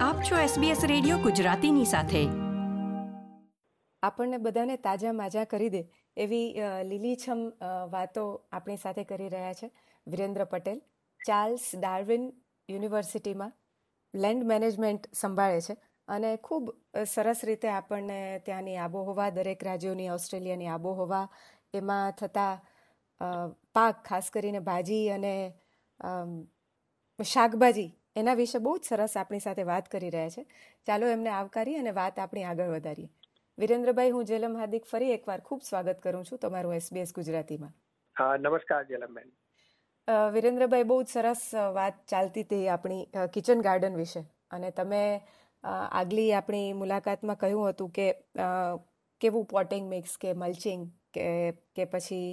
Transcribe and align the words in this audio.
આપ 0.00 0.20
છો 0.22 0.36
SBS 0.42 0.82
radio 0.86 1.16
ગુજરાતીની 1.18 1.84
સાથે. 1.84 2.20
આપણને 4.02 4.36
બધાને 4.36 4.76
તાજા 4.76 5.12
માજા 5.12 5.44
કરી 5.44 5.68
દે 5.68 5.82
એવી 6.16 6.46
લીલીછમ 6.84 7.42
વાતો 7.90 8.22
આપણી 8.52 8.76
સાથે 8.76 9.04
કરી 9.04 9.28
રહ્યા 9.28 9.52
છે 9.52 9.68
વિરેન્દ્ર 10.06 10.44
પટેલ. 10.44 10.80
ચાર્લ્સ 11.20 11.66
ડાર્વિન 11.74 12.24
યુનિવર્સિટીમાં 12.68 13.52
લેન્ડ 14.14 14.44
મેનેજમેન્ટ 14.44 15.06
સંભાળે 15.14 15.60
છે 15.60 15.76
અને 16.08 16.36
ખૂબ 16.36 16.72
સરસ 17.06 17.44
રીતે 17.44 17.68
આપણને 17.68 18.18
ત્યાંની 18.44 18.76
આબોહવા, 18.76 19.30
દરેક 19.30 19.64
રાજ્યોની, 19.64 20.08
ઓસ્ટ્રેલિયાની 20.08 20.66
આબોહવા, 20.66 21.26
એમાં 21.74 22.12
થતા 22.12 22.52
પાક, 23.74 24.04
ખાસ 24.04 24.30
કરીને 24.30 24.58
ભાજી 24.60 25.08
અને 25.08 25.34
શાકભાજી 27.18 27.90
એના 28.16 28.34
વિશે 28.34 28.58
બહુ 28.58 28.72
જ 28.78 28.84
સરસ 28.84 29.16
આપણી 29.16 29.40
સાથે 29.40 29.64
વાત 29.64 29.88
કરી 29.88 30.10
રહ્યા 30.10 30.30
છે. 30.30 30.42
ચાલો 30.86 31.06
એમને 31.08 31.30
આવકારી 31.30 31.76
અને 31.76 31.92
વાત 31.92 32.18
આપણી 32.18 32.44
આગળ 32.44 32.72
વધારીએ. 32.74 33.10
વિરેન્દ્રભાઈ 33.58 34.10
હું 34.10 34.24
જેલમ 34.26 34.56
હાર્દિક 34.56 34.84
ફરી 34.84 35.12
એકવાર 35.12 35.40
ખૂબ 35.42 35.62
સ્વાગત 35.62 36.00
કરું 36.00 36.24
છું 36.24 36.38
તમારું 36.38 36.74
એસબીએસ 36.74 37.12
ગુજરાતીમાં. 37.12 37.74
નમસ્કાર 38.38 38.82
જેલમબેન 38.88 39.30
વિરેન્દ્રભાઈ 40.34 40.84
બહુ 40.84 40.96
જ 41.02 41.08
સરસ 41.08 41.42
વાત 41.74 42.00
ચાલતી 42.06 42.44
હતી 42.44 42.68
આપણી 42.68 43.28
કિચન 43.34 43.60
ગાર્ડન 43.62 43.96
વિશે. 43.96 44.22
અને 44.50 44.70
તમે 44.72 45.02
આગલી 45.64 46.30
આપણી 46.32 46.68
મુલાકાતમાં 46.74 47.38
કહ્યું 47.38 47.72
હતું 47.72 47.90
કે 47.92 48.06
કેવું 49.20 49.46
પોટિંગ 49.46 49.88
મિક્સ 49.88 50.16
કે 50.18 50.34
મલ્ચિંગ 50.34 50.82
કે 51.14 51.26
કે 51.76 51.84
પછી 51.84 52.28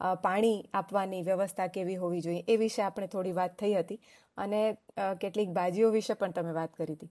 પાણી 0.00 0.56
આપવાની 0.74 1.22
વ્યવસ્થા 1.24 1.68
કેવી 1.70 1.96
હોવી 1.96 2.22
જોઈએ 2.22 2.44
એ 2.48 2.56
વિશે 2.58 2.82
આપણે 2.82 3.08
થોડી 3.08 3.34
વાત 3.34 3.56
થઈ 3.56 3.74
હતી. 3.74 4.00
અને 4.36 4.60
કેટલીક 5.20 5.50
ભાજીઓ 5.52 5.90
વિશે 5.92 6.14
પણ 6.16 6.34
તમે 6.34 6.54
વાત 6.54 6.72
કરી 6.74 6.96
હતી. 6.96 7.10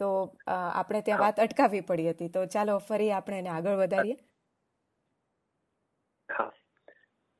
તો 0.00 0.08
આપણે 0.48 1.02
ત્યાં 1.02 1.20
વાત 1.20 1.38
અટકાવવી 1.38 1.82
પડી 1.84 2.08
હતી. 2.10 2.28
તો 2.30 2.46
ચાલો 2.48 2.78
ફરી 2.82 3.12
આપણે 3.12 3.38
એને 3.38 3.50
આગળ 3.50 3.78
વધારીએ. 3.78 4.16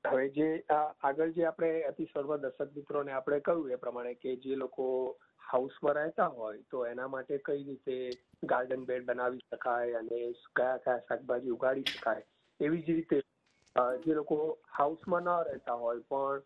હવે 0.05 0.27
જે 0.31 0.49
આગળ 0.71 1.33
જે 1.33 1.47
આપણે 1.47 1.71
અતિ 1.85 2.07
સર્વ 2.07 2.35
દર્શક 2.39 2.75
મિત્રોને 2.75 3.13
આપણે 3.13 3.39
કહ્યું 3.43 3.71
એ 3.71 3.79
પ્રમાણે 3.79 4.15
કે 4.17 4.35
જે 4.41 4.57
લોકો 4.57 4.87
હાઉસમાં 5.43 5.97
રહેતા 5.99 6.29
હોય 6.31 6.63
તો 6.71 6.85
એના 6.87 7.09
માટે 7.09 7.39
કઈ 7.43 7.63
રીતે 7.63 7.97
ગાર્ડન 8.47 8.87
બેડ 8.87 9.07
બનાવી 9.07 9.45
શકાય 9.47 9.99
અને 9.99 10.21
કયા 10.55 10.79
કયા 10.81 10.99
શાકભાજી 11.03 11.53
ઉગાડી 11.53 11.89
શકાય 11.91 12.25
એવી 12.61 12.83
જ 12.83 12.97
રીતે 12.97 13.23
જે 14.03 14.15
લોકો 14.15 14.37
હાઉસમાં 14.71 15.25
ન 15.25 15.49
રહેતા 15.49 15.77
હોય 15.77 16.05
પણ 16.11 16.45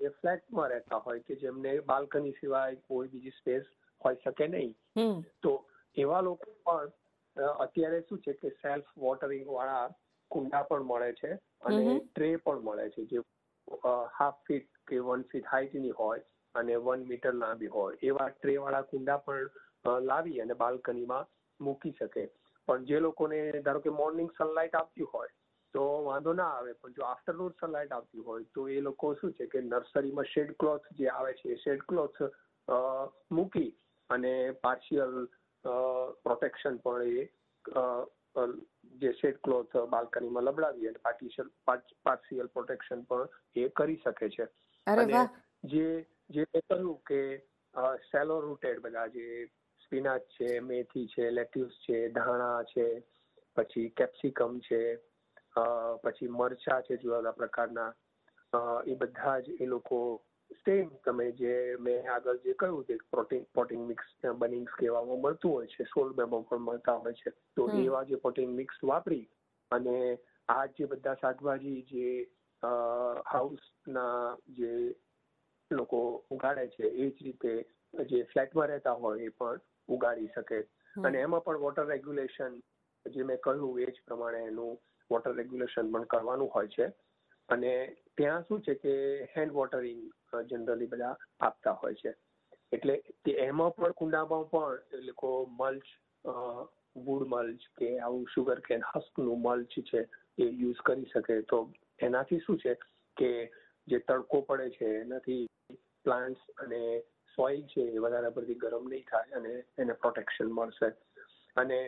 જે 0.00 0.10
ફ્લેટમાં 0.12 0.70
રહેતા 0.70 1.00
હોય 1.00 1.20
કે 1.20 1.36
જેમને 1.36 1.72
બાલ્કની 1.82 2.34
સિવાય 2.40 2.80
કોઈ 2.88 3.08
બીજી 3.08 3.34
સ્પેસ 3.38 3.68
હોઈ 4.00 4.20
શકે 4.24 4.48
નહીં 4.48 4.74
તો 5.42 5.52
એવા 5.96 6.22
લોકો 6.22 6.54
પણ 6.64 6.90
અત્યારે 7.58 8.00
શું 8.08 8.22
છે 8.22 8.34
કે 8.34 8.54
સેલ્ફ 8.62 8.94
વોટરિંગ 8.96 9.46
વાળા 9.48 9.84
કુંડા 10.30 10.62
પણ 10.62 10.84
મળે 10.84 11.10
છે 11.14 11.32
અને 11.62 11.84
ટ્રે 12.00 12.30
પણ 12.38 12.62
મળે 12.62 12.86
છે 12.90 13.06
જે 13.06 13.24
હાફ 14.14 14.40
ફીટ 14.46 14.68
કે 14.86 15.00
વન 15.00 15.24
ફીટ 15.24 15.46
હાઈટની 15.46 15.94
હોય 15.98 16.22
અને 16.54 16.76
વન 16.78 17.04
મીટર 17.08 17.34
લાંબી 17.34 17.68
હોય. 17.68 17.98
એવા 18.02 18.30
ટ્રે 18.30 18.56
વાળા 18.58 18.82
કુંડા 18.84 19.18
પણ 19.18 20.06
લાવી 20.06 20.40
અને 20.40 20.54
બાલ્કનીમાં 20.54 21.30
મૂકી 21.60 21.92
શકે. 21.92 22.24
પણ 22.68 22.84
જે 22.84 23.00
લોકોને 23.00 23.38
ધારો 23.60 23.80
કે 23.80 23.90
મોર્નિંગ 23.92 24.34
સનલાઇટ 24.38 24.74
આપતી 24.74 25.08
હોય 25.14 25.32
તો 25.74 25.84
વાંધો 26.04 26.32
ના 26.32 26.48
આવે 26.52 26.72
પણ 26.74 26.96
જો 26.96 27.04
આફ્ટરનૂન 27.04 27.54
સનલાઇટ 27.58 27.92
આવતી 27.92 28.24
હોય 28.26 28.48
તો 28.54 28.66
એ 28.68 28.80
લોકો 28.80 29.12
શું 29.14 29.32
છે 29.32 29.46
કે 29.46 29.62
નર્સરીમાં 29.62 30.26
શેડ 30.26 30.56
ક્લોથ 30.58 30.88
જે 30.92 31.06
આવે 31.10 31.32
છે 31.34 31.52
એ 31.52 31.58
શેડ 31.58 31.84
ક્લોથ 31.84 32.18
મૂકી 33.30 33.70
અને 34.10 34.32
પાર્શિયલ 34.62 35.14
પ્રોટેક્શન 36.24 36.78
પણ 36.78 37.06
એ 37.14 37.30
જે 38.96 39.12
શેડ 39.12 39.40
ક્લોથ 39.40 39.78
બાલ્કનીમાં 39.90 40.44
લબડાવી 40.44 40.88
અને 40.88 41.02
પાર્ટીશન 41.02 41.50
પાર્શિયલ 42.04 42.48
પ્રોટેક્શન 42.48 43.06
પણ 43.06 43.28
એ 43.56 43.70
કરી 43.70 44.00
શકે 44.04 44.28
છે. 44.28 44.48
અને 44.86 45.24
જે 45.64 45.88
જે 46.30 46.46
કહ્યું 46.52 46.98
કે 47.06 47.22
સેલો 48.10 48.40
રૂટેડ 48.40 48.82
બધા 48.82 49.06
જે 49.08 49.26
સ્પિનાચ 49.80 50.28
છે 50.36 50.50
મેથી 50.62 51.06
છે 51.06 51.30
લેટ્યુસ 51.30 51.78
છે 51.86 52.02
ધાણા 52.10 52.64
છે 52.64 52.86
પછી 53.56 53.88
કેપ્સિકમ 53.92 54.60
છે 54.60 54.82
પછી 55.54 56.28
મરચા 56.30 56.82
છે 56.82 56.96
જુદા 56.96 57.18
જુદા 57.18 57.32
પ્રકારના 57.32 57.92
એ 58.86 58.94
બધા 58.94 59.40
જ 59.40 59.56
એ 59.60 59.66
લોકો 59.66 59.98
સેમ 60.64 60.90
તમે 61.04 61.26
જે 61.32 61.52
મેં 61.78 62.08
આગળ 62.08 62.38
જે 62.38 62.54
કહ્યું 62.54 62.84
કે 62.84 62.96
પ્રોટીન 63.10 63.44
પ્રોટીન 63.52 63.86
મિક્સ 63.86 64.08
બનિંગ્સ 64.38 64.72
કહેવામાં 64.72 65.20
મળતું 65.20 65.50
હોય 65.50 65.66
છે 65.66 65.84
સોલબેમાં 65.84 66.44
પણ 66.44 66.58
મળતા 66.60 66.98
હોય 66.98 67.14
છે. 67.14 67.30
તો 67.56 67.68
એવા 67.76 68.04
જે 68.04 68.16
પ્રોટીન 68.16 68.54
મિક્સ 68.54 68.82
વાપરી 68.82 69.28
અને 69.70 70.18
આ 70.48 70.66
જે 70.68 70.86
બધા 70.86 71.16
શાકભાજી 71.16 71.82
જે 71.84 72.06
હાઉસના 73.26 74.36
જે 74.50 74.72
લોકો 75.70 76.00
ઉગાડે 76.30 76.68
છે 76.68 76.86
એ 76.86 77.10
જ 77.10 77.16
રીતે 77.22 77.52
જે 78.08 78.24
ફ્લેટમાં 78.24 78.68
રહેતા 78.68 78.96
હોય 78.96 79.24
એ 79.24 79.30
પણ 79.30 79.60
ઉગાડી 79.88 80.32
શકે. 80.34 80.58
અને 80.96 81.18
એમાં 81.20 81.44
પણ 81.44 81.58
વોટર 81.58 81.86
રેગ્યુલેશન 81.86 82.58
જે 83.06 83.24
મેં 83.24 83.38
કહ્યું 83.38 83.80
એ 83.80 83.86
જ 83.86 84.04
પ્રમાણે 84.04 84.40
એનું 84.46 84.76
વોટર 85.12 85.32
રેગ્યુલેશન 85.36 85.92
પણ 85.92 86.10
કરવાનું 86.12 86.52
હોય 86.56 86.74
છે. 86.76 86.86
અને 87.48 87.72
ત્યાં 88.16 88.44
શું 88.48 88.60
છે 88.66 88.74
કે 88.82 88.92
હેન્ડ 89.36 89.52
વોટરિંગ 89.52 90.02
જનરલી 90.50 90.92
બધા 90.92 91.16
આપતા 91.40 91.78
હોય 91.80 91.94
છે. 91.94 92.12
એટલે 92.72 92.94
એમાં 93.46 93.74
પણ 93.76 93.92
કુંડામાં 93.92 94.46
પણ 94.50 94.78
એ 94.92 95.02
લોકો 95.06 95.32
મલ્ચ 95.60 95.88
વુડ 97.04 97.26
મલ્ચ 97.28 97.62
કે 97.78 97.88
આવું 97.98 98.26
શુગર 98.34 98.58
કેન 98.68 98.82
હસ્કનું 98.94 99.42
મલ્ચ 99.42 99.80
છે 99.90 100.00
એ 100.38 100.48
યુઝ 100.62 100.80
કરી 100.86 101.10
શકે. 101.14 101.40
તો 101.50 101.58
એનાથી 102.00 102.44
શું 102.46 102.58
છે 102.58 102.74
કે 103.16 103.30
જે 103.88 103.98
તડકો 103.98 104.40
પડે 104.40 104.70
છે, 104.70 104.88
એનાથી 105.00 105.42
પ્લાન્ટ્સ 106.04 106.42
અને 106.58 106.82
સોઇલ 107.34 107.62
છે 107.72 107.82
એ 107.96 107.98
વધારે 107.98 108.30
પડતી 108.36 108.60
ગરમ 108.62 108.88
નહીં 108.88 109.08
થાય 109.10 109.40
અને 109.40 109.52
એને 109.78 109.92
પ્રોટેક્શન 109.92 110.48
મળશે. 110.58 110.88
અને 111.56 111.78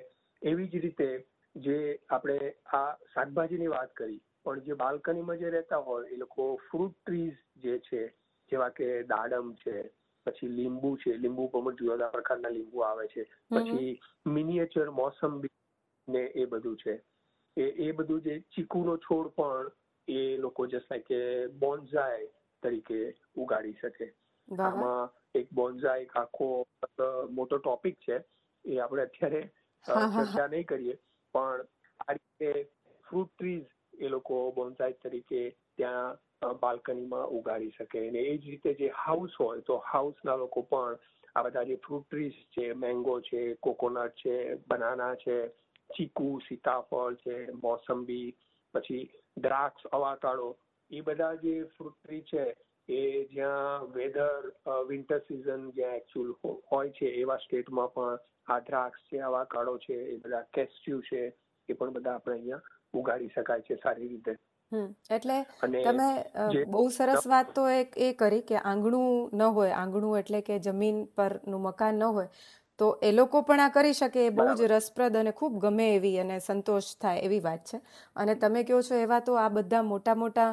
એવી 0.42 0.68
જ 0.68 0.82
રીતે 0.84 1.08
જે 1.56 1.98
આપણે 2.10 2.54
આ 2.72 2.96
શાકભાજીની 3.14 3.66
વાત 3.66 3.92
કરી 3.94 4.20
પણ 4.44 4.60
જે 4.60 4.74
બાલ્કનીમાં 4.74 5.38
જે 5.38 5.50
રહેતા 5.50 5.82
હોય 5.82 6.08
એ 6.08 6.16
લોકો 6.16 6.46
ફ્રૂટ 6.70 6.96
ટ્રીઝ 6.96 7.36
જે 7.56 7.78
છે 7.80 8.02
જેવા 8.52 8.70
કે 8.70 8.88
દાડમ 9.04 9.52
છે 9.54 9.76
પછી 10.26 10.48
લીંબુ 10.48 10.96
છે 10.96 11.16
લીંબુ 11.16 11.48
પણ 11.48 11.76
જુદા 11.76 11.94
જુદા 11.94 12.10
પ્રકારના 12.10 12.50
લીંબુ 12.50 12.84
આવે 12.84 13.06
છે 13.08 13.26
પછી 13.50 14.00
મિનિએચર 14.26 14.90
મોસંબી 14.90 15.52
ને 16.08 16.24
એ 16.34 16.46
બધું 16.46 16.76
છે. 16.76 16.94
એ 17.56 17.64
એ 17.78 17.92
બધું 17.92 18.22
જે 18.22 18.34
ચીકુનો 18.50 18.96
છોડ 18.98 19.32
પણ 19.32 19.70
એ 20.08 20.36
લોકો 20.36 20.66
જસ્ટ 20.66 20.90
લાઈક 20.90 21.06
કે 21.06 21.48
બોન્ઝાઈ 21.58 22.28
તરીકે 22.62 23.00
ઉગાડી 23.36 23.76
શકે. 23.80 24.06
આમાં 24.48 25.08
એક 25.34 25.52
બોન્ઝાઈ 25.52 26.08
આખો 26.14 26.48
મોટો 27.30 27.58
ટોપિક 27.58 27.98
છે 28.00 28.16
એ 28.64 28.80
આપણે 28.80 29.02
અત્યારે 29.02 29.42
ચર્ચા 29.84 30.48
નહીં 30.48 30.66
કરીએ. 30.66 30.98
પણ 31.34 31.66
આ 32.00 32.12
રીતે 32.12 32.50
ફ્રૂટ 33.06 33.32
ટ્રીઝ 33.32 33.68
એ 33.98 34.08
લોકો 34.08 34.38
બોન્સાઈ 34.52 35.00
તરીકે 35.02 35.42
ત્યાં 35.76 36.58
બાલ્કનીમાં 36.62 37.30
ઉગાડી 37.30 37.74
શકે. 37.78 38.08
અને 38.08 38.20
એ 38.22 38.38
જ 38.38 38.54
રીતે 38.54 38.74
જે 38.74 38.88
હાઉસ 39.02 39.36
હોય, 39.40 39.62
તો 39.62 39.76
હાઉસના 39.92 40.36
લોકો 40.36 40.62
પણ 40.62 40.98
આ 41.36 41.42
બધા 41.42 41.64
જે 41.64 41.76
ફ્રૂટ 41.76 42.06
ટ્રીઝ 42.08 42.40
છે 42.54 42.64
મેંગો 42.74 43.14
છે 43.20 43.40
કોકોનટ 43.60 44.18
છે 44.22 44.34
બનાના 44.68 45.14
છે, 45.16 45.38
ચીકુ, 45.90 46.28
સીતાફળ 46.48 47.16
છે, 47.16 47.36
મોસંબી, 47.62 48.28
પછી 48.74 49.10
દ્રાક્ષ 49.36 49.88
અવાકાડો 49.92 50.50
એ 50.90 51.00
બધા 51.00 51.34
જે 51.34 51.54
ફ્રૂટ 51.76 51.96
ટ્રી 51.98 52.22
છે, 52.22 52.44
એ 52.88 53.00
જ્યાં 53.32 53.86
વેધર 53.92 54.52
વિન્ટર 54.88 55.20
સિઝન 55.28 55.62
જ્યાં 55.72 55.96
એકચ્યુઅલ 55.96 56.56
હોય 56.70 56.90
છે, 56.90 57.08
એવા 57.22 57.36
સ્ટેટમાં 57.36 57.92
પણ 57.94 58.18
આ 58.48 58.60
દ્રાક્ષ 58.62 59.06
છે 59.08 59.20
આવા 59.20 59.44
કાળો 59.46 59.74
છે 59.78 59.96
એ 60.06 60.16
બધા 60.18 60.44
કેસ્યુ 60.52 61.00
છે 61.02 61.20
એ 61.68 61.74
પણ 61.74 61.92
બધા 61.92 62.14
આપણે 62.14 62.34
અહીંયા 62.34 62.64
ઉગાડી 62.94 63.30
શકાય 63.30 63.62
છે 63.62 63.76
સારી 63.78 64.08
રીતે. 64.08 64.34
એટલે 65.10 65.38
તમે 65.82 66.08
બહુ 66.66 66.84
સરસ 66.90 67.26
વાત 67.26 67.54
તો 67.54 67.66
એક 67.70 67.96
એ 67.98 68.12
કરી 68.14 68.42
કે 68.44 68.56
આંગણું 68.62 69.08
ન 69.32 69.40
હોય 69.50 69.74
આંગણું 69.76 70.18
એટલે 70.18 70.40
કે 70.42 70.58
જમીન 70.60 70.98
પરનું 71.12 71.60
મકાન 71.62 71.98
ન 71.98 72.10
હોય 72.10 72.28
તો 72.78 72.86
એ 73.00 73.12
લોકો 73.12 73.42
પણ 73.42 73.60
આ 73.60 73.70
કરી 73.70 73.94
શકે 73.94 74.20
એ 74.22 74.30
બહુ 74.32 74.46
જ 74.54 74.68
રસપ્રદ 74.68 75.16
અને 75.16 75.32
ખૂબ 75.32 75.58
ગમે 75.60 75.86
એવી 75.92 76.18
અને 76.18 76.36
સંતોષ 76.40 76.88
થાય 76.96 77.20
એવી 77.22 77.42
વાત 77.42 77.62
છે. 77.64 77.78
અને 78.16 78.34
તમે 78.36 78.64
કહો 78.64 78.82
છો 78.82 78.94
એવા 78.96 79.20
તો 79.22 79.36
આ 79.36 79.48
બધા 79.50 79.82
મોટા 79.84 80.16
મોટા 80.16 80.50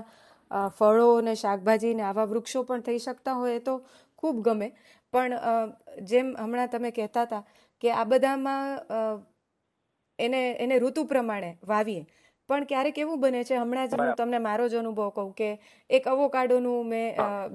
ફળો 0.71 1.07
અને 1.17 1.33
શાકભાજી 1.35 1.93
ને 1.93 2.03
આવા 2.03 2.27
વૃક્ષો 2.27 2.63
પણ 2.63 2.83
થઈ 2.83 2.99
શકતા 2.99 3.35
હોય 3.35 3.59
તો 3.61 3.75
ખૂબ 4.17 4.43
ગમે. 4.43 4.67
પણ 5.13 5.75
જેમ 6.09 6.33
હમણાં 6.43 6.69
તમે 6.69 6.91
કહેતા 6.97 7.25
હતા 7.27 7.43
કે 7.83 7.93
આ 7.93 8.05
બધામાં 8.05 9.21
એને 10.19 10.41
એને 10.63 10.75
ઋતુ 10.79 11.05
પ્રમાણે 11.11 11.51
વાવીએ. 11.69 12.03
પણ 12.49 12.65
ક્યારેક 12.69 12.97
એવું 13.01 13.19
બને 13.23 13.41
છે 13.49 13.55
હમણાં 13.57 13.89
જ 13.89 13.97
હું 13.99 14.09
તમને 14.19 14.39
મારો 14.45 14.65
જ 14.71 14.77
અનુભવ 14.79 15.09
કહું 15.17 15.29
કે 15.39 15.49
એક 15.89 16.07
અવોકાડોનું 16.13 16.87
મેં 16.91 17.07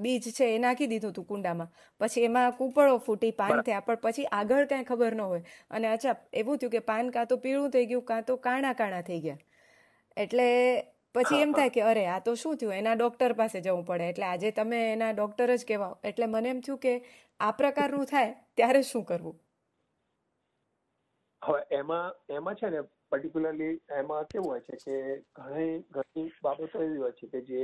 બીજ 0.03 0.27
છે 0.37 0.45
એ 0.55 0.59
નાખી 0.63 0.89
દીધું 0.91 1.11
હતું 1.13 1.27
કુંડામાં. 1.31 1.69
પછી 2.01 2.25
એમાં 2.29 2.53
કૂપળો 2.59 2.99
ફૂટી 3.07 3.31
પાન 3.41 3.63
થયા 3.67 3.85
પણ 3.87 4.01
પછી 4.05 4.27
આગળ 4.39 4.65
કાંઈ 4.71 4.89
ખબર 4.91 5.13
ન 5.17 5.21
હોય. 5.25 5.43
અને 5.71 5.87
અચ્છા 5.93 6.15
એવું 6.41 6.59
થયું 6.59 6.73
કે 6.75 6.81
પાન 6.89 7.11
કાં 7.17 7.27
તો 7.31 7.37
પીળું 7.45 7.71
થઈ 7.75 7.85
ગયું 7.91 8.05
કાં 8.11 8.23
તો 8.29 8.37
કાણા 8.47 8.73
કાણા 8.81 9.03
થઈ 9.09 9.19
ગયા. 9.25 9.41
એટલે 10.17 10.47
પછી 11.15 11.41
એમ 11.43 11.53
થાય 11.57 11.71
કે 11.75 11.81
અરે 11.89 12.03
આ 12.15 12.19
તો 12.25 12.35
શું 12.41 12.57
થયું? 12.57 12.73
એના 12.79 12.95
ડૉક્ટર 12.95 13.33
પાસે 13.39 13.57
જવું 13.61 13.85
પડે. 13.85 14.09
એટલે 14.11 14.25
આજે 14.31 14.51
તમે 14.57 14.79
એના 14.95 15.13
ડોક્ટર 15.13 15.49
જ 15.55 15.63
કહેવાઓ. 15.69 15.95
એટલે 16.09 16.25
મને 16.33 16.49
એમ 16.55 16.59
થયું 16.65 16.79
કે 16.85 16.93
આ 17.39 17.51
પ્રકારનું 17.51 18.05
થાય, 18.05 18.35
ત્યારે 18.55 18.83
શું 18.83 19.05
કરવું? 19.05 19.35
હવે 21.41 21.59
એમાં 21.71 22.13
એમાં 22.29 22.55
છે 22.55 22.69
ને 22.69 22.79
પર્ટિક્યુલરલી 23.11 23.75
એમાં 23.97 24.29
કેવું 24.31 24.49
હોય 24.49 24.61
છે 24.61 24.77
કે 24.77 24.95
ઘણી 25.35 25.75
ઘણી 25.91 26.31
બાબતો 26.43 26.81
એવી 26.83 26.97
હોય 26.97 27.17
છે 27.19 27.27
કે 27.27 27.41
જે 27.41 27.61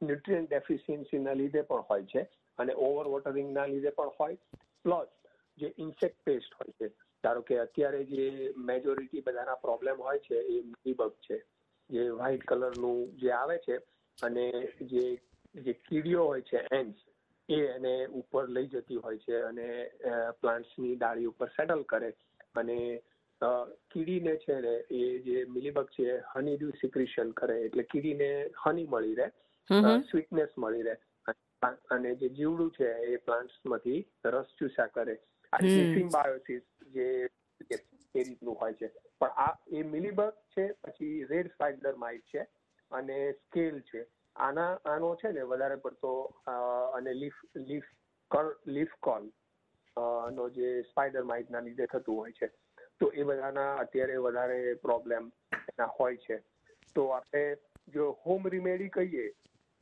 ન્યુટ્રિયન 0.00 0.46
ડેફિશિયન્સીના 0.46 1.34
લીધે 1.34 1.62
પણ 1.62 1.88
હોય 1.90 2.06
છે 2.06 2.22
અને 2.58 2.72
ઓવર 2.88 3.10
વોટરિંગના 3.14 3.66
લીધે 3.66 3.90
પણ 3.90 4.14
હોય. 4.18 4.38
પ્લસ 4.84 5.10
જે 5.58 5.72
ઇન્સેક્ટ 5.78 6.18
પેસ્ટ 6.24 6.54
હોય 6.54 6.72
છે, 6.78 6.88
ધારો 7.24 7.42
કે 7.42 7.60
અત્યારે 7.60 8.04
જે 8.04 8.52
મેજોરિટી 8.70 9.22
બધાના 9.22 9.60
પ્રોબ્લેમ 9.60 10.00
હોય 10.00 10.20
છે 10.20 10.40
એ 10.54 10.62
મીબગ 10.62 11.18
છે, 11.20 11.42
જે 11.90 12.08
વ્હાઇટ 12.12 12.44
કલરનું 12.44 13.02
જે 13.16 13.32
આવે 13.32 13.58
છે 13.58 13.80
અને 14.18 14.46
જે 14.92 15.04
જે 15.54 15.72
કીડીઓ 15.82 16.26
હોય 16.26 16.42
છે 16.42 16.64
એન્સ 16.70 17.04
એ 17.48 17.58
એને 17.72 17.92
ઉપર 18.20 18.44
લઈ 18.48 18.68
જતી 18.68 19.02
હોય 19.04 19.18
છે 19.24 19.42
અને 19.48 19.66
પ્લાન્ટ્સની 20.40 20.96
ડાળી 20.96 21.30
ઉપર 21.32 21.48
સેટલ 21.56 21.84
કરે. 21.92 22.10
અને 22.54 22.78
કીડીને 23.90 24.34
છે 24.44 24.60
ને 24.60 24.74
એ 24.90 25.02
જે 25.26 25.44
મિલીબગ 25.56 25.90
છે 25.96 26.06
હની 26.32 26.56
ડ્યુ 26.56 26.72
સિક્રિશન 26.80 27.30
કરે. 27.40 27.58
એટલે 27.66 27.84
કીડીને 27.92 28.30
હની 28.62 28.88
મળી 28.92 29.18
રહે 29.20 29.28
સ્વીટનેસ 30.10 30.58
મળી 30.58 30.86
રહે. 30.88 30.96
અને 31.94 32.14
જે 32.20 32.28
જીવડું 32.38 32.70
છે 32.78 32.88
એ 33.12 33.16
પ્લાન્ટ્સમાંથી 33.26 34.00
રસ 34.32 34.48
ચૂસા 34.58 34.88
કરે. 34.96 35.16
આ 35.52 35.62
સિમ્બાયોસિસ 35.94 36.64
જે 36.94 37.06
એ 38.14 38.22
રીતનું 38.24 38.56
હોય 38.60 38.74
છે. 38.80 38.88
પણ 39.20 39.40
આ 39.46 39.54
એ 39.78 39.82
મિલીબગ 39.94 40.34
છે 40.56 40.66
પછી 40.82 41.24
રેડ 41.30 41.54
સ્પાઇડર 41.54 41.94
માઇટ 42.04 42.24
છે 42.32 42.46
અને 42.90 43.16
સ્કેલ 43.32 43.80
છે. 43.90 44.06
આના 44.36 44.78
આનો 44.92 45.14
છે 45.16 45.32
ને 45.32 45.42
વધારે 45.50 45.76
પડતો 45.84 46.12
અને 46.96 47.12
લીફ 47.14 47.40
લીફ 47.70 47.88
લીફ 48.66 48.94
કોલ 49.00 49.28
નો 50.36 50.48
જે 50.56 50.68
સ્પાઇડર 50.90 51.24
માઇટના 51.24 51.64
લીધે 51.66 51.86
થતું 51.86 52.16
હોય 52.16 52.32
છે. 52.32 52.50
તો 53.00 53.10
એ 53.14 53.24
બધાના 53.24 53.72
અત્યારે 53.82 54.16
વધારે 54.26 54.74
પ્રોબ્લેમ 54.86 55.30
એના 55.52 55.90
હોય 55.98 56.16
છે. 56.16 56.36
તો 56.94 57.08
આપણે 57.10 57.44
જો 57.94 58.04
હોમ 58.26 58.48
રિમેડી 58.48 58.88
કહીએ 58.96 59.26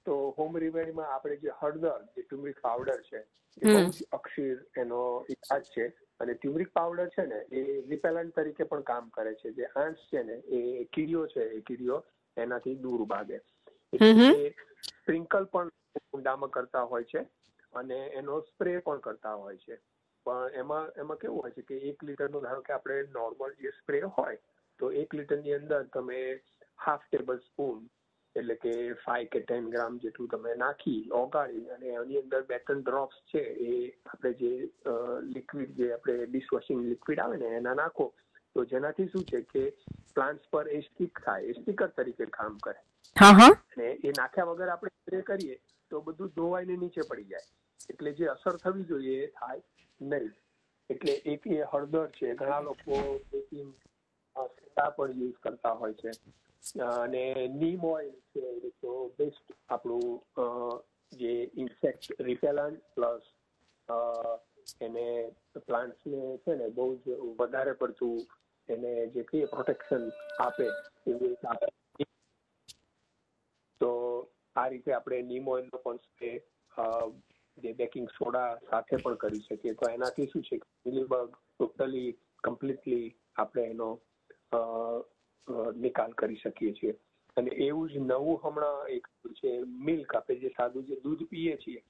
તો 0.06 0.14
હોમ 0.38 0.56
રિમેડીમાં 0.64 1.12
આપણે 1.14 1.36
જે 1.44 1.50
હળદર 1.60 2.00
જે 2.16 2.22
ટ્યુમરિક 2.22 2.60
પાવડર 2.60 2.98
છે 3.10 3.20
એ 3.62 3.74
અક્ષીર 4.18 4.56
એનો 4.82 5.00
ઇલાજ 5.34 5.64
છે. 5.74 5.86
અને 6.20 6.34
ટ્યુમરિક 6.34 6.72
પાવડર 6.72 7.08
છે 7.16 7.26
ને 7.26 7.38
એ 7.50 7.80
રિપેલન્ટ 7.90 8.34
તરીકે 8.36 8.64
પણ 8.64 8.82
કામ 8.90 9.10
કરે 9.10 9.34
છે. 9.34 9.52
જે 9.58 9.64
આંટ 9.76 9.98
છે 10.10 10.22
ને 10.22 10.36
એ 10.58 10.84
કીડીઓ 10.92 11.26
છે 11.34 11.42
એ 11.58 11.60
કીડીઓ 11.60 12.04
એનાથી 12.36 12.76
દૂર 12.84 13.06
ભાગે. 13.06 13.38
સ્પ્રિંકલ 13.96 15.44
પણ 15.52 15.70
કુંડામાં 16.10 16.50
કરતા 16.50 16.84
હોય 16.92 17.10
છે 17.12 17.26
અને 17.72 17.98
એનો 18.20 18.40
સ્પ્રે 18.48 18.78
પણ 18.80 19.00
કરતા 19.06 19.34
હોય 19.42 19.58
છે. 19.66 19.76
પણ 20.26 20.54
એમાં 20.60 20.86
એમાં 21.02 21.18
કેવું 21.22 21.42
હોય 21.42 21.54
છે 21.56 21.62
કે 21.68 21.76
એક 21.90 22.04
લીટરનો 22.08 22.40
ધારો 22.44 22.62
કે 22.66 22.72
આપણે 22.74 22.96
નોર્મલ 23.16 23.52
જે 23.62 23.72
સ્પ્રે 23.80 24.00
હોય, 24.18 24.38
તો 24.80 24.84
એક 25.02 25.14
લીટરની 25.14 25.58
અંદર 25.58 25.82
તમે 25.96 26.20
હાફ 26.84 27.04
ટેબલ 27.10 27.40
સ્પૂન 27.48 27.82
એટલે 28.36 28.56
કે 28.62 28.72
ફાઈવ 29.04 29.28
કે 29.32 29.40
ટેન 29.42 29.66
ગ્રામ 29.72 29.98
જેટલું 30.04 30.30
તમે 30.30 30.54
નાખી, 30.62 31.02
ઓગાળી 31.18 31.68
અને 31.74 31.88
એની 31.90 32.22
અંદર 32.22 32.42
બે 32.48 32.58
ત્રણ 32.60 32.80
ડ્રોપ્સ 32.82 33.18
છે 33.32 33.42
એ 33.66 33.74
આપણે 34.06 34.32
જે 34.40 34.52
લિક્વિડ 35.34 35.76
જે 35.78 35.90
આપણે 35.92 36.16
ડિશવોશિંગ 36.32 36.80
લિક્વિડ 36.88 37.22
આવે 37.24 37.36
ને 37.42 37.52
એના 37.58 37.76
નાખો, 37.82 38.06
તો 38.54 38.64
જેનાથી 38.72 39.10
શું 39.12 39.24
છે 39.30 39.42
કે 39.52 39.62
પ્લાન્ટ્સ 40.14 40.50
પર 40.50 40.68
એ 40.68 40.80
સ્ટીક 40.80 41.20
થાય 41.24 41.42
એ 41.44 41.52
સ્ટીકર 41.52 41.90
તરીકે 41.96 42.26
કામ 42.38 42.58
કરે. 42.58 42.80
અને 43.16 43.88
એ 44.04 44.14
નાખ્યા 44.18 44.44
વગર 44.44 44.68
આપણે 44.68 44.94
સ્પ્રે 44.94 45.22
કરીએ 45.22 45.56
તો 45.90 46.00
બધું 46.00 46.32
ધોવાઈને 46.36 46.76
નીચે 46.76 47.02
પડી 47.10 47.24
જાય. 47.24 47.46
એટલે 47.90 48.12
જે 48.12 48.26
અસર 48.26 48.56
થવી 48.56 48.84
જોઈએ 48.84 49.16
એ 49.24 49.32
થાય 49.40 49.62
નહીં. 50.00 50.32
એટલે 50.90 51.12
એક 51.32 51.46
એ 51.46 51.60
હળદર 51.72 52.06
છે 52.16 52.34
ઘણા 52.34 52.60
લોકો 52.60 53.02
બેકિંગ 53.32 53.74
પણ 54.96 55.20
યુઝ 55.20 55.38
કરતા 55.42 55.74
હોય 55.82 55.94
છે. 55.94 56.10
અને 56.84 57.48
નીમ 57.54 57.84
ઓઇલ 57.84 58.10
છે 58.32 58.70
તો 58.80 58.92
બેસ્ટ 59.18 59.52
આપણું 59.68 60.20
જે 61.12 61.32
ઇન્સેક્ટ 61.54 62.20
રિપેલન્ટ 62.20 62.80
પ્લસ 62.94 63.24
એને 64.80 65.06
પ્લાન્ટ્સને 65.66 66.22
છે 66.38 66.54
ને 66.54 66.68
બહુ 66.68 66.86
જ 66.96 67.18
વધારે 67.38 67.72
પડતું 67.72 68.16
એને 68.68 68.92
જે 69.14 69.22
કહીએ 69.24 69.46
પ્રોટેક્શન 69.46 70.04
આપે 70.40 70.66
એવી 71.06 71.36
આપે. 71.44 71.66
તો 73.80 73.90
આ 74.56 74.68
રીતે 74.68 74.94
આપણે 74.94 75.22
નીમ 75.22 75.48
ઓઇલનો 75.48 75.82
પણ 75.84 75.98
સ્પ્રે 75.98 76.32
જે 77.58 77.72
બેકિંગ 77.74 78.08
સોડા 78.18 78.50
સાથે 78.70 78.94
પણ 78.98 79.16
કરી 79.16 79.42
શકીએ. 79.42 79.74
તો 79.74 79.90
એનાથી 79.90 80.30
શું 80.32 80.42
છે 80.42 80.60
મિલીબગ 80.86 81.30
ટોટલી 81.32 82.10
કમ્પ્લીટલી 82.44 83.06
આપણે 83.36 83.64
એનો 83.70 83.90
નિકાલ 85.76 86.14
કરી 86.14 86.42
શકીએ 86.44 86.72
છીએ. 86.72 86.94
અને 87.36 87.50
એવું 87.66 87.88
જ 87.88 88.00
નવું 88.00 88.36
હમણાં 88.42 88.90
એક 88.96 89.06
છે 89.38 89.52
મિલ્ક 89.86 90.14
આપણે 90.14 90.40
જે 90.42 90.50
સાદું 90.56 90.86
જે 90.88 90.96
દૂધ 91.04 91.22
પીએ 91.30 91.54
છીએ 91.56 91.80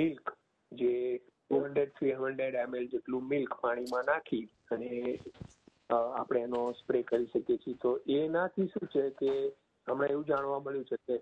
મિલ્ક 0.00 0.32
જે 0.72 0.90
two 1.18 1.60
hundred 1.60 1.94
three 1.96 2.16
hundred 2.18 2.58
ML 2.62 2.88
જેટલું 2.88 3.30
મિલ્ક 3.30 3.54
પાણીમાં 3.62 4.06
નાખી 4.06 4.44
અને 4.70 4.90
આપણે 5.90 6.40
એનો 6.40 6.60
સ્પ્રે 6.72 7.02
કરી 7.02 7.26
શકીએ 7.26 7.58
છીએ. 7.58 7.76
તો 7.76 7.90
એનાથી 8.08 8.68
શું 8.68 8.88
છે 8.88 9.04
કે 9.20 9.32
હમણાં 9.86 10.10
એવું 10.10 10.26
જાણવા 10.26 10.60
મળ્યું 10.60 10.84
છે 10.84 10.98
કે 11.06 11.16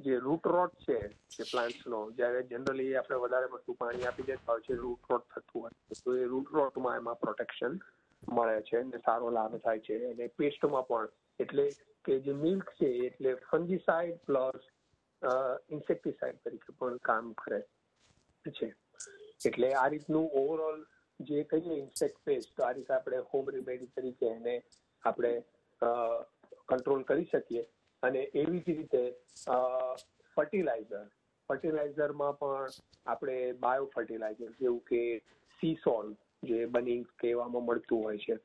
જે 0.00 0.18
રૂટ 0.18 0.46
રોટ 0.46 0.74
છે, 0.78 0.98
જે 1.30 1.44
પ્લાન્ટ્સનો 1.52 2.00
જ્યારે 2.12 2.42
જનરલી 2.50 2.96
આપણે 2.96 3.20
વધારે 3.24 3.52
પડતું 3.52 3.76
પાણી 3.76 4.06
આપી 4.06 4.28
દેતા 4.30 4.52
હોય 4.52 4.66
છે 4.66 4.74
રૂટ 4.76 5.10
રોટ 5.10 5.28
થતું 5.28 5.62
હોય 5.62 6.00
તો 6.04 6.16
એ 6.16 6.24
રૂટ 6.24 6.52
રોટમાં 6.52 6.96
એમાં 6.96 7.16
પ્રોટેક્શન 7.16 7.78
મળે 8.22 8.62
છે 8.62 8.78
અને 8.78 8.98
સારો 9.04 9.30
લાભ 9.30 9.56
થાય 9.58 9.80
છે. 9.80 9.96
અને 10.10 10.28
પેસ્ટમાં 10.38 10.88
પણ. 10.88 11.08
એટલે 11.40 11.64
કે 12.04 12.20
જે 12.20 12.32
મિલ્ક 12.34 12.70
છે, 12.80 12.90
એટલે 13.06 13.34
ફંજીસાઇડ 13.50 14.20
પ્લસ 14.26 14.68
ઇન્સેક્ટિસાઇડ 15.68 16.38
તરીકે 16.44 16.76
પણ 16.78 16.98
કામ 17.02 17.34
કરે 17.34 17.60
છે. 18.44 18.68
એટલે 19.44 19.68
આ 19.74 19.88
રીતનું 19.88 20.30
ઓવરઓલ 20.34 20.80
જે 21.20 21.44
કહીએ 21.44 21.78
ઇન્સેક્ટ 21.78 22.18
પેસ્ટ 22.24 22.54
તો 22.56 22.64
આ 22.64 22.72
રીતે 22.72 22.92
આપણે 22.94 23.18
હોમ 23.32 23.50
રેમેડી 23.54 23.90
તરીકે 23.96 24.26
એને 24.30 24.54
આપણે 25.04 25.32
કંટ્રોલ 26.68 27.02
કરી 27.04 27.28
શકીએ. 27.32 27.64
અને 28.02 28.20
એવી 28.34 28.62
જ 28.66 28.76
રીતે 28.78 29.02
ફર્ટિલાઇઝર 30.36 31.06
ફર્ટિલાઇઝરમાં 31.50 32.38
પણ 32.40 32.78
આપણે 33.06 33.36
બાયો 33.62 33.90
ફર્ટિલાઇઝર 33.94 34.50
જેવું 34.60 34.80
કે 34.90 35.02
સી 35.60 35.76
સોલ 35.84 36.12
જે 36.42 36.58
બની 36.74 36.98
કહેવામાં 37.22 37.64
મળતું 37.68 38.02
હોય 38.04 38.18
છે. 38.18 38.36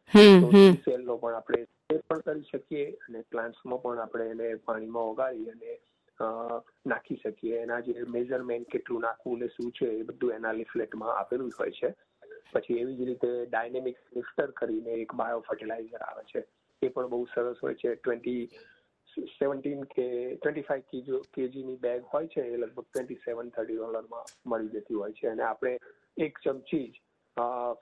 તો 0.41 0.51
સેલનો 0.85 1.17
પણ 1.17 1.35
આપણે 1.39 1.59
એ 1.89 1.97
પણ 1.99 2.23
કરી 2.27 2.47
શકીએ 2.51 2.85
અને 3.07 3.19
પ્લાન્ટ્સમાં 3.31 3.81
પણ 3.83 4.03
આપણે 4.05 4.29
એને 4.35 4.47
પાણીમાં 4.67 5.11
ઓગાળી 5.11 5.49
અને 5.51 5.71
નાખી 6.85 7.19
શકીએ. 7.23 7.61
એના 7.63 7.81
જે 7.81 7.93
મેઝરમેન્ટ 8.15 8.71
કેટલું 8.73 9.05
નાખવું 9.07 9.39
ને 9.39 9.47
શું 9.57 9.69
છે 9.79 9.91
એ 9.99 10.03
બધું 10.09 10.35
એના 10.37 10.55
લિફલેટમાં 10.61 11.13
આપેલું 11.17 11.51
જ 11.51 11.59
હોય 11.59 11.77
છે. 11.79 11.89
પછી 12.53 12.79
એવી 12.81 12.95
જ 12.95 13.07
રીતે 13.09 13.31
ડાયનેમિક 13.45 13.97
લિફ્ટર 14.15 14.51
કરીને 14.51 14.91
એક 15.03 15.13
બાયો 15.13 15.43
ફર્ટિલાઇઝર 15.47 16.05
આવે 16.09 16.23
છે. 16.31 16.45
એ 16.81 16.89
પણ 16.89 17.07
બહુ 17.07 17.25
સરસ 17.25 17.63
હોય 17.63 17.75
છે. 17.75 17.95
ટ્વેન્ટી 17.95 18.49
સેવન્ટીન 19.17 19.83
કે 19.83 20.07
ટ્વેન્ટી 20.35 20.61
ફાઈવ 20.61 20.83
કેજી 20.91 21.19
કેજીની 21.33 21.77
બેગ 21.81 22.03
હોય 22.13 22.27
છે, 22.27 22.41
એ 22.41 22.57
લગભગ 22.57 22.83
ટ્વેન્ટી 22.83 23.15
સેવન 23.15 23.49
થર્ટી 23.49 23.75
ડોલરમાં 23.75 24.49
મળી 24.49 24.67
જતી 24.67 24.95
હોય 24.95 25.11
છે. 25.11 25.27
અને 25.27 25.43
આપણે 25.43 25.77
એક 26.17 26.39
ચમચી 26.43 26.87
જ 26.87 27.01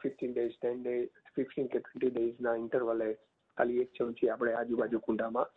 fifteen 0.01 0.33
days 0.33 0.53
ten 0.61 0.83
days 0.83 1.07
fifteen 1.35 1.67
કે 1.67 1.79
ટ્વેન્ટી 1.79 2.09
ડેઝના 2.09 2.55
ઇન્ટરવલે 2.55 3.09
ખાલી 3.57 3.81
એક 3.81 3.91
ચમચી 3.97 4.29
આપણે 4.29 4.53
આજુબાજુ 4.53 4.99
કુંડામાં 4.99 5.49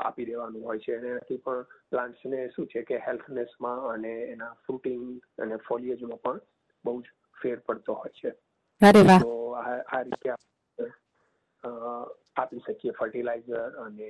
આપી 0.00 0.24
દેવાનું 0.24 0.64
હોય 0.64 0.78
છે. 0.78 0.96
અને 0.96 1.08
એનાથી 1.08 1.36
પણ 1.36 1.66
પ્લાન્ટ્સને 1.90 2.48
શું 2.48 2.66
છે 2.66 2.82
કે 2.82 2.98
હેલ્થનેસમાં 2.98 3.88
અને 3.94 4.12
એના 4.34 4.52
ફ્રૂટિંગ 4.66 5.20
અને 5.38 5.56
ફોલિયેજમાં 5.56 6.20
પણ 6.20 6.40
બહુ 6.84 7.02
જ 7.02 7.04
ફેર 7.42 7.58
પડતો 7.58 7.92
હોય 7.92 8.12
છે. 8.20 8.32
તો 8.82 9.56
આ 9.56 10.02
રીતે 10.02 10.30
આપી 12.36 12.60
શકીએ 12.60 12.92
ફર્ટિલાઇઝર 12.92 13.82
અને 13.82 14.08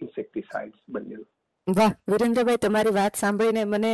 ઇન્સેક્ટિસાઇડ્સ 0.00 0.80
બંને 0.88 1.20
વાહ 1.66 1.92
વિરેન્દ્રભાઈ 2.06 2.58
તમારી 2.58 2.92
વાત 2.92 3.14
સાંભળીને 3.14 3.64
મને 3.66 3.92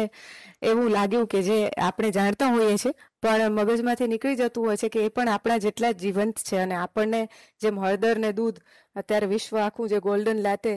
એવું 0.62 0.90
લાગ્યું 0.90 1.26
કે 1.26 1.42
જે 1.42 1.58
આપણે 1.80 2.10
જાણતા 2.10 2.50
હોઈએ 2.50 2.76
છીએ 2.76 2.94
પણ 3.22 3.54
મગજમાંથી 3.54 4.08
નીકળી 4.08 4.36
જતું 4.36 4.64
હોય 4.64 4.76
છે 4.76 4.88
કે 4.88 5.04
એ 5.04 5.10
પણ 5.10 5.32
આપણા 5.32 5.58
જેટલા 5.58 5.92
જ 5.92 6.02
જીવંત 6.02 6.44
છે 6.48 6.60
અને 6.60 6.76
આપણને 6.76 7.22
જેમ 7.60 7.78
હળદર 7.78 8.18
ને 8.18 8.32
દૂધ 8.32 8.60
અત્યારે 8.96 9.26
વિશ્વ 9.26 9.58
આખું 9.58 9.88
જે 9.88 10.00
ગોલ્ડન 10.00 10.42
લાતે 10.42 10.72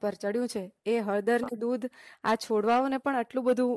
પર 0.00 0.14
ચડ્યું 0.14 0.48
છે 0.48 0.62
એ 0.86 0.98
હળદરનું 1.00 1.60
દૂધ 1.60 1.86
આ 2.24 2.34
છોડવાઓને 2.38 2.98
પણ 2.98 3.16
આટલું 3.16 3.44
બધું 3.44 3.72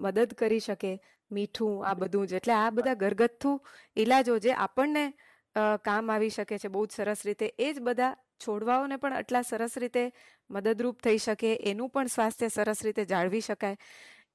મદદ 0.00 0.34
કરી 0.34 0.60
શકે. 0.60 0.92
મીઠું 1.30 1.86
આ 1.86 1.94
બધું 1.94 2.26
જ. 2.26 2.32
એટલે 2.34 2.54
આ 2.54 2.70
બધા 2.70 2.94
ઘરગથ્થુ 2.94 3.52
ઈલાજો 3.96 4.38
જે 4.38 4.52
આપણને 4.56 5.04
કામ 5.84 6.10
આવી 6.10 6.30
શકે 6.30 6.58
છે 6.58 6.68
બહુ 6.68 6.86
જ 6.86 6.90
સરસ 6.92 7.26
રીતે 7.26 7.46
એ 7.58 7.72
જ 7.72 7.80
બધા 7.80 8.12
છોડવાઓને 8.46 8.96
પણ 8.96 9.12
આટલા 9.12 9.42
સરસ 9.42 9.76
રીતે 9.78 10.02
મદદરૂપ 10.50 11.02
થઈ 11.02 11.18
શકે 11.18 11.52
એનું 11.64 11.90
પણ 11.90 12.06
સ્વાસ્થ્ય 12.06 12.48
સરસ 12.48 12.82
રીતે 12.84 13.04
જાળવી 13.04 13.40
શકાય. 13.40 13.76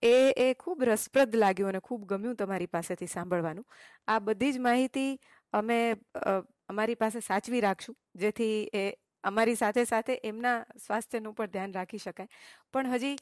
એ 0.03 0.15
એ 0.37 0.47
ખૂબ 0.53 0.83
રસપ્રદ 0.83 1.35
લાગ્યું 1.35 1.69
અને 1.69 1.81
ખૂબ 1.81 2.05
ગમ્યું 2.05 2.35
તમારી 2.35 2.67
પાસેથી 2.67 3.07
સાંભળવાનું. 3.07 3.65
આ 4.07 4.19
બધી 4.19 4.51
જ 4.51 4.59
માહિતી 4.59 5.11
અમે 5.53 5.79
અમારી 6.69 6.95
પાસે 6.95 7.19
સાચવી 7.21 7.61
રાખશું 7.61 7.95
જેથી 8.15 8.57
એ 8.73 8.85
અમારી 9.23 9.55
સાથે 9.55 9.83
સાથે 9.83 10.13
એમના 10.23 10.57
સ્વાસ્થ્યનું 10.85 11.33
પણ 11.35 11.53
ધ્યાન 11.53 11.73
રાખી 11.73 11.97
શકાય. 11.97 12.27
પણ 12.73 12.91
હજી 12.93 13.15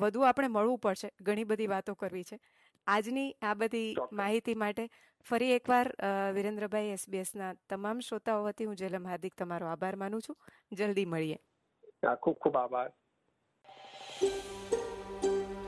વધુ 0.00 0.20
આપણે 0.22 0.48
મળવું 0.48 0.78
પડશે 0.78 1.08
ઘણી 1.20 1.44
બધી 1.44 1.66
વાતો 1.66 1.94
કરવી 1.94 2.24
છે. 2.24 2.38
આજની 2.86 3.28
આ 3.42 3.54
બધી 3.54 3.96
માહિતી 4.12 4.54
માટે 4.54 4.84
ફરી 5.26 5.50
એકવાર 5.52 5.92
વિરેન્દ્રભાઈ 6.34 6.94
એસબીએસના 6.96 7.52
તમામ 7.70 8.00
શ્રોતાઓ 8.00 8.44
વતી 8.44 8.68
હું 8.70 8.76
જેલમ 8.76 9.06
હાર્દિક 9.06 9.34
તમારો 9.38 9.66
આભાર 9.66 9.96
માનું 9.96 10.22
છું. 10.28 10.38
જલ્દી 10.72 11.06
મળીએ. 11.06 11.38
ખૂબ 12.22 12.36
ખૂબ 12.36 12.56
આભાર. 12.56 12.88